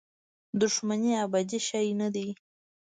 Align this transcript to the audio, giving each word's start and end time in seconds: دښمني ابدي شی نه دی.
دښمني 0.59 1.11
ابدي 1.25 1.59
شی 1.67 1.87
نه 2.01 2.07
دی. 2.15 2.27